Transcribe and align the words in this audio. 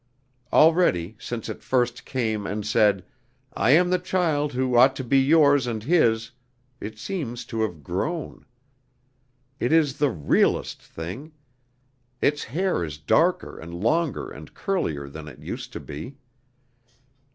Already, 0.51 1.15
since 1.19 1.47
it 1.47 1.61
first 1.61 2.05
came 2.05 2.47
and 2.47 2.65
said, 2.65 3.05
'I 3.53 3.69
am 3.69 3.89
the 3.91 3.99
child 3.99 4.53
who 4.53 4.75
ought 4.75 4.95
to 4.95 5.03
be 5.03 5.19
yours 5.19 5.67
and 5.67 5.83
his,' 5.83 6.31
it 6.79 6.97
seems 6.97 7.45
to 7.45 7.61
have 7.61 7.83
grown. 7.83 8.43
It 9.59 9.71
is 9.71 9.99
the 9.99 10.09
realest 10.09 10.81
thing! 10.81 11.33
Its 12.19 12.45
hair 12.45 12.83
is 12.83 12.97
darker 12.97 13.59
and 13.59 13.75
longer 13.75 14.27
and 14.31 14.55
curlier 14.55 15.07
than 15.07 15.27
it 15.27 15.37
used 15.37 15.71
to 15.73 15.79
be. 15.79 16.17